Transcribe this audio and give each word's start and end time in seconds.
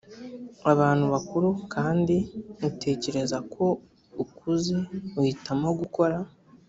abantu 0.71 1.05
bakuru 1.13 1.49
kandi 1.73 2.15
utekereza 2.67 3.37
ko 3.53 3.65
ukuze 4.23 4.75
uhitamo 5.19 5.69
gukora 5.79 6.17